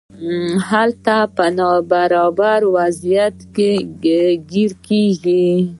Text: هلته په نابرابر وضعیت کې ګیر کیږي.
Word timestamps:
هلته 0.69 1.17
په 1.35 1.45
نابرابر 1.57 2.59
وضعیت 2.75 3.37
کې 3.55 3.71
ګیر 4.51 4.71
کیږي. 4.87 5.47